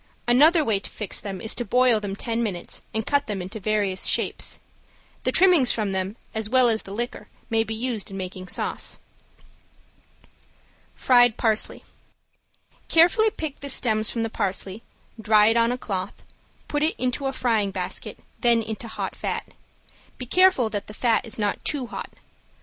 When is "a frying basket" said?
17.27-18.17